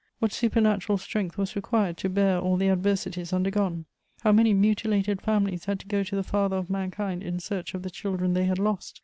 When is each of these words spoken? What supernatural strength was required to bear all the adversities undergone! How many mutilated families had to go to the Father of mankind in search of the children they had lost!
What 0.17 0.33
supernatural 0.33 0.97
strength 0.97 1.37
was 1.37 1.55
required 1.55 1.95
to 1.97 2.09
bear 2.09 2.39
all 2.39 2.57
the 2.57 2.69
adversities 2.69 3.31
undergone! 3.33 3.85
How 4.21 4.31
many 4.31 4.51
mutilated 4.51 5.21
families 5.21 5.65
had 5.65 5.79
to 5.81 5.87
go 5.87 6.01
to 6.01 6.15
the 6.15 6.23
Father 6.23 6.55
of 6.55 6.71
mankind 6.71 7.21
in 7.21 7.39
search 7.39 7.75
of 7.75 7.83
the 7.83 7.91
children 7.91 8.33
they 8.33 8.45
had 8.45 8.57
lost! 8.57 8.99